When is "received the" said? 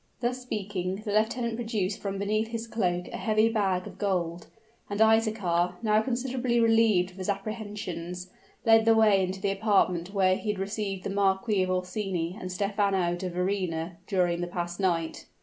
10.57-11.11